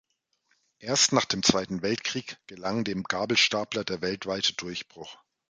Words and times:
Erst 0.79 1.11
nach 1.11 1.25
dem 1.25 1.43
Zweiten 1.43 1.83
Weltkrieg 1.83 2.37
gelang 2.47 2.83
dem 2.83 3.03
Gabelstapler 3.03 3.83
der 3.83 4.01
weltweite 4.01 4.53
Durchbruch. 4.55 5.15